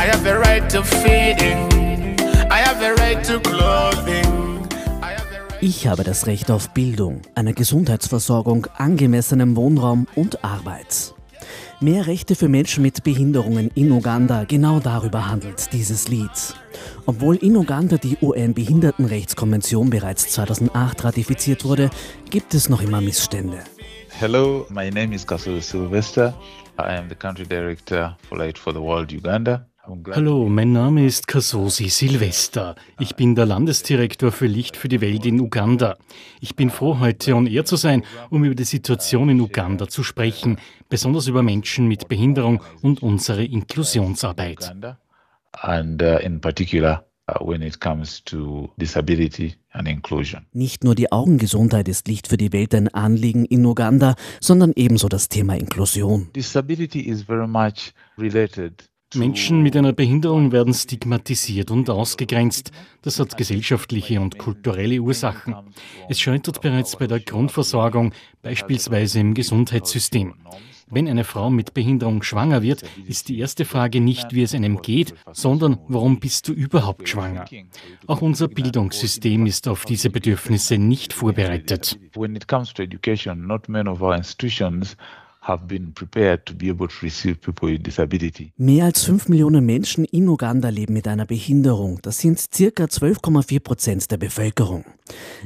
I 0.00 0.04
have 0.04 0.26
a 0.26 0.38
right 0.38 0.66
to 0.70 0.82
feeding. 0.82 1.68
I 2.50 2.62
have 2.64 2.82
a 2.82 2.94
right 3.02 3.22
to 3.26 3.38
clothing. 3.38 4.66
Ich 5.60 5.86
habe 5.86 6.04
das 6.04 6.26
Recht 6.26 6.50
auf 6.50 6.70
Bildung, 6.70 7.20
einer 7.34 7.52
Gesundheitsversorgung, 7.52 8.66
angemessenem 8.78 9.56
Wohnraum 9.56 10.06
und 10.14 10.42
Arbeit. 10.42 11.12
Mehr 11.80 12.06
Rechte 12.06 12.34
für 12.34 12.48
Menschen 12.48 12.80
mit 12.80 13.04
Behinderungen 13.04 13.70
in 13.74 13.92
Uganda, 13.92 14.44
genau 14.44 14.80
darüber 14.80 15.28
handelt 15.28 15.70
dieses 15.74 16.08
Lied. 16.08 16.54
Obwohl 17.04 17.36
in 17.36 17.54
Uganda 17.54 17.98
die 17.98 18.16
UN-Behindertenrechtskonvention 18.22 19.90
bereits 19.90 20.28
2008 20.30 21.04
ratifiziert 21.04 21.66
wurde, 21.66 21.90
gibt 22.30 22.54
es 22.54 22.70
noch 22.70 22.80
immer 22.80 23.02
Missstände. 23.02 23.58
Hello, 24.18 24.66
my 24.70 24.90
name 24.90 25.14
is 25.14 25.26
Kasulu 25.26 25.60
Sylvester. 25.60 26.32
I 26.78 26.96
am 26.96 27.10
the 27.10 27.14
country 27.14 27.44
director 27.44 28.16
for 28.26 28.38
Light 28.38 28.58
for 28.58 28.72
the 28.72 28.80
World 28.80 29.12
Uganda. 29.12 29.69
Hallo, 30.12 30.48
mein 30.48 30.72
Name 30.72 31.04
ist 31.04 31.26
Kasosi 31.26 31.88
Silvester. 31.88 32.76
Ich 33.00 33.16
bin 33.16 33.34
der 33.34 33.46
Landesdirektor 33.46 34.30
für 34.30 34.46
Licht 34.46 34.76
für 34.76 34.88
die 34.88 35.00
Welt 35.00 35.26
in 35.26 35.40
Uganda. 35.40 35.96
Ich 36.40 36.54
bin 36.54 36.70
froh, 36.70 37.00
heute 37.00 37.34
on 37.34 37.48
air 37.48 37.64
zu 37.64 37.74
sein, 37.74 38.04
um 38.28 38.44
über 38.44 38.54
die 38.54 38.64
Situation 38.64 39.28
in 39.30 39.40
Uganda 39.40 39.88
zu 39.88 40.04
sprechen, 40.04 40.58
besonders 40.88 41.26
über 41.26 41.42
Menschen 41.42 41.88
mit 41.88 42.06
Behinderung 42.06 42.62
und 42.82 43.02
unsere 43.02 43.44
Inklusionsarbeit. 43.44 44.72
And 45.52 46.00
uh, 46.00 46.18
in 46.22 46.40
particular 46.40 47.04
uh, 47.28 47.44
when 47.44 47.60
it 47.60 47.80
comes 47.80 48.22
to 48.24 48.70
disability 48.76 49.56
and 49.72 49.88
inclusion. 49.88 50.46
Nicht 50.52 50.84
nur 50.84 50.94
die 50.94 51.10
Augengesundheit 51.10 51.88
ist 51.88 52.06
Licht 52.06 52.28
für 52.28 52.36
die 52.36 52.52
Welt 52.52 52.76
ein 52.76 52.86
Anliegen 52.88 53.44
in 53.44 53.64
Uganda, 53.66 54.14
sondern 54.40 54.72
ebenso 54.76 55.08
das 55.08 55.28
Thema 55.28 55.56
Inklusion. 55.56 56.28
Disability 56.36 57.00
is 57.00 57.22
very 57.22 57.48
much 57.48 57.92
related 58.16 58.89
Menschen 59.14 59.62
mit 59.62 59.76
einer 59.76 59.92
Behinderung 59.92 60.52
werden 60.52 60.72
stigmatisiert 60.72 61.72
und 61.72 61.90
ausgegrenzt. 61.90 62.70
Das 63.02 63.18
hat 63.18 63.36
gesellschaftliche 63.36 64.20
und 64.20 64.38
kulturelle 64.38 65.00
Ursachen. 65.00 65.56
Es 66.08 66.20
scheitert 66.20 66.60
bereits 66.60 66.96
bei 66.96 67.08
der 67.08 67.18
Grundversorgung, 67.18 68.12
beispielsweise 68.42 69.18
im 69.18 69.34
Gesundheitssystem. 69.34 70.34
Wenn 70.92 71.08
eine 71.08 71.24
Frau 71.24 71.50
mit 71.50 71.74
Behinderung 71.74 72.22
schwanger 72.22 72.62
wird, 72.62 72.82
ist 73.06 73.28
die 73.28 73.38
erste 73.38 73.64
Frage 73.64 74.00
nicht, 74.00 74.32
wie 74.32 74.42
es 74.42 74.54
einem 74.54 74.82
geht, 74.82 75.14
sondern 75.32 75.78
warum 75.88 76.20
bist 76.20 76.48
du 76.48 76.52
überhaupt 76.52 77.08
schwanger? 77.08 77.46
Auch 78.06 78.22
unser 78.22 78.48
Bildungssystem 78.48 79.46
ist 79.46 79.66
auf 79.68 79.84
diese 79.84 80.10
Bedürfnisse 80.10 80.78
nicht 80.78 81.12
vorbereitet. 81.12 81.98
When 82.14 82.36
it 82.36 82.46
comes 82.46 82.72
to 82.74 82.82
education, 82.82 83.46
not 83.46 83.68
many 83.68 83.88
of 83.88 84.02
our 84.02 84.16
institutions 84.16 84.96
have 85.42 85.66
been 85.66 85.92
prepared 85.94 86.44
to 86.46 86.54
be 86.54 86.68
able 86.68 86.88
to 86.88 86.96
receive 87.02 87.40
people 87.40 87.68
with 87.68 87.82
disability. 87.82 88.52
Mehr 88.56 88.84
als 88.84 89.04
5 89.04 89.28
Millionen 89.28 89.64
Menschen 89.64 90.04
in 90.04 90.28
Uganda 90.28 90.68
leben 90.68 90.92
mit 90.92 91.08
einer 91.08 91.26
Behinderung. 91.26 91.98
Das 92.02 92.18
sind 92.18 92.38
circa 92.38 92.84
12,4 92.84 93.60
Prozent 93.60 94.10
der 94.10 94.18
Bevölkerung. 94.18 94.84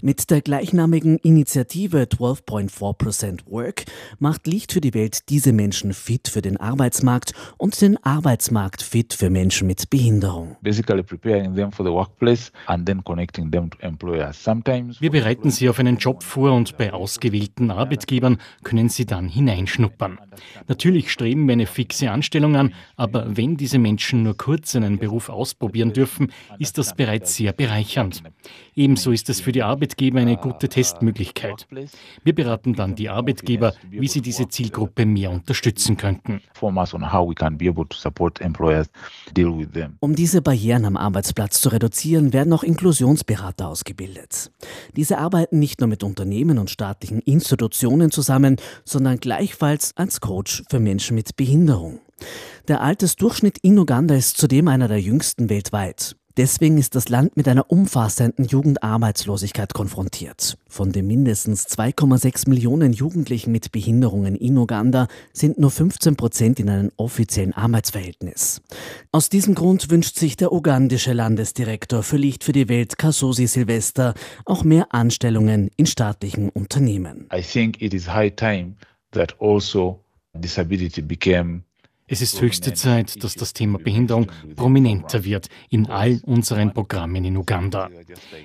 Mit 0.00 0.30
der 0.30 0.40
gleichnamigen 0.40 1.18
Initiative 1.18 2.02
12.4% 2.02 3.40
Work 3.46 3.84
macht 4.18 4.46
Licht 4.46 4.72
für 4.72 4.80
die 4.80 4.94
Welt 4.94 5.28
diese 5.28 5.52
Menschen 5.52 5.92
fit 5.92 6.28
für 6.28 6.42
den 6.42 6.56
Arbeitsmarkt 6.56 7.32
und 7.58 7.80
den 7.80 8.02
Arbeitsmarkt 8.02 8.82
fit 8.82 9.14
für 9.14 9.30
Menschen 9.30 9.66
mit 9.66 9.90
Behinderung. 9.90 10.56
Basically 10.62 11.02
preparing 11.02 11.54
them 11.54 11.70
for 11.70 11.84
the 11.84 11.92
workplace 11.92 12.50
and 12.66 12.86
then 12.86 13.04
connecting 13.04 13.50
them 13.50 13.70
to 13.70 13.78
employers. 13.80 14.42
Sometimes 14.42 15.00
Wir 15.00 15.10
bereiten 15.10 15.50
sie 15.50 15.68
auf 15.68 15.78
einen 15.78 15.98
Job 15.98 16.22
vor 16.22 16.52
und 16.52 16.76
bei 16.76 16.92
ausgewählten 16.92 17.70
Arbeitgebern 17.70 18.38
können 18.64 18.88
sie 18.88 19.06
dann 19.06 19.28
hineinschnuppern. 19.28 19.91
Natürlich 20.68 21.10
streben 21.10 21.46
wir 21.46 21.52
eine 21.52 21.66
fixe 21.66 22.10
Anstellung 22.10 22.56
an, 22.56 22.74
aber 22.96 23.36
wenn 23.36 23.56
diese 23.56 23.78
Menschen 23.78 24.22
nur 24.22 24.36
kurz 24.36 24.74
einen 24.76 24.98
Beruf 24.98 25.28
ausprobieren 25.28 25.92
dürfen, 25.92 26.32
ist 26.58 26.78
das 26.78 26.94
bereits 26.94 27.34
sehr 27.34 27.52
bereichernd. 27.52 28.22
Ebenso 28.74 29.10
ist 29.10 29.28
es 29.28 29.40
für 29.40 29.52
die 29.52 29.62
Arbeitgeber 29.62 30.20
eine 30.20 30.36
gute 30.36 30.68
Testmöglichkeit. 30.68 31.66
Wir 32.24 32.34
beraten 32.34 32.74
dann 32.74 32.94
die 32.94 33.08
Arbeitgeber, 33.08 33.74
wie 33.90 34.08
sie 34.08 34.22
diese 34.22 34.48
Zielgruppe 34.48 35.04
mehr 35.04 35.30
unterstützen 35.30 35.96
könnten. 35.96 36.40
Um 40.00 40.14
diese 40.14 40.42
Barrieren 40.42 40.84
am 40.84 40.96
Arbeitsplatz 40.96 41.60
zu 41.60 41.68
reduzieren, 41.68 42.32
werden 42.32 42.52
auch 42.52 42.62
Inklusionsberater 42.62 43.68
ausgebildet. 43.68 44.50
Diese 44.96 45.18
arbeiten 45.18 45.58
nicht 45.58 45.80
nur 45.80 45.88
mit 45.88 46.02
Unternehmen 46.02 46.58
und 46.58 46.70
staatlichen 46.70 47.20
Institutionen 47.20 48.10
zusammen, 48.10 48.56
sondern 48.84 49.18
gleichfalls 49.18 49.71
als 49.96 50.20
Coach 50.20 50.62
für 50.68 50.80
Menschen 50.80 51.14
mit 51.14 51.36
Behinderung. 51.36 52.00
Der 52.68 52.80
Altersdurchschnitt 52.80 53.58
in 53.62 53.78
Uganda 53.78 54.14
ist 54.14 54.36
zudem 54.36 54.68
einer 54.68 54.88
der 54.88 55.00
jüngsten 55.00 55.48
weltweit. 55.48 56.16
Deswegen 56.38 56.78
ist 56.78 56.94
das 56.94 57.10
Land 57.10 57.36
mit 57.36 57.46
einer 57.46 57.70
umfassenden 57.70 58.46
Jugendarbeitslosigkeit 58.46 59.74
konfrontiert. 59.74 60.56
Von 60.66 60.90
den 60.90 61.06
mindestens 61.06 61.66
2,6 61.66 62.48
Millionen 62.48 62.94
Jugendlichen 62.94 63.52
mit 63.52 63.70
Behinderungen 63.70 64.34
in 64.34 64.56
Uganda 64.56 65.08
sind 65.34 65.58
nur 65.58 65.70
15 65.70 66.16
Prozent 66.16 66.58
in 66.58 66.70
einem 66.70 66.90
offiziellen 66.96 67.52
Arbeitsverhältnis. 67.52 68.62
Aus 69.10 69.28
diesem 69.28 69.54
Grund 69.54 69.90
wünscht 69.90 70.16
sich 70.16 70.36
der 70.36 70.52
ugandische 70.52 71.12
Landesdirektor 71.12 72.02
für 72.02 72.16
Licht 72.16 72.44
für 72.44 72.52
die 72.52 72.68
Welt, 72.70 72.96
Kasosi 72.96 73.46
Silvester, 73.46 74.14
auch 74.46 74.64
mehr 74.64 74.86
Anstellungen 74.94 75.70
in 75.76 75.84
staatlichen 75.84 76.48
Unternehmen. 76.48 77.28
I 77.34 77.42
think 77.42 77.82
it 77.82 77.92
is 77.92 78.08
high 78.08 78.34
time 78.34 78.76
that 79.12 79.34
also 79.40 80.00
disability 80.34 81.02
became 81.02 81.62
Es 82.08 82.20
ist 82.20 82.42
höchste 82.42 82.74
Zeit, 82.74 83.22
dass 83.24 83.34
das 83.36 83.54
Thema 83.54 83.78
Behinderung 83.78 84.26
prominenter 84.56 85.24
wird 85.24 85.48
in 85.70 85.86
all 85.86 86.20
unseren 86.26 86.74
Programmen 86.74 87.24
in 87.24 87.36
Uganda. 87.38 87.88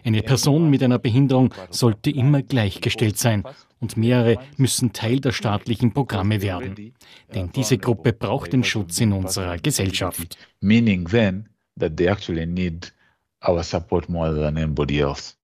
Eine 0.05 0.21
Person 0.21 0.69
mit 0.69 0.81
einer 0.83 0.99
Behinderung 0.99 1.53
sollte 1.69 2.09
immer 2.09 2.43
gleichgestellt 2.43 3.17
sein 3.17 3.43
und 3.79 3.97
mehrere 3.97 4.37
müssen 4.55 4.93
Teil 4.93 5.19
der 5.19 5.33
staatlichen 5.33 5.91
Programme 5.91 6.41
werden. 6.41 6.93
Denn 7.33 7.51
diese 7.51 7.77
Gruppe 7.77 8.13
braucht 8.13 8.53
den 8.53 8.63
Schutz 8.63 9.01
in 9.01 9.11
unserer 9.11 9.57
Gesellschaft. 9.57 10.37
meaning 10.61 11.05
then 11.05 11.49
that 11.77 11.97
they 11.97 12.07
actually 12.07 12.45
need 12.45 12.93
our 13.47 13.63
support 13.63 14.09
more 14.09 14.33
than 14.33 14.57
anybody 14.57 14.99
else. 14.99 15.36